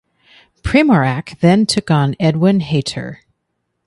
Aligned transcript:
Primorac 0.63 1.39
then 1.41 1.67
took 1.67 1.91
on 1.91 2.15
Edwin 2.19 2.59
Hayter. 2.61 3.21